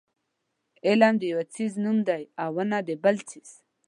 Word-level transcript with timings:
علم 0.87 1.13
د 1.21 1.23
یو 1.33 1.41
څیز 1.53 1.71
نوم 1.83 1.97
دی 2.07 2.23
او 2.41 2.49
ونه 2.55 2.79
د 2.87 2.89
بل 3.03 3.15
څیز. 3.29 3.49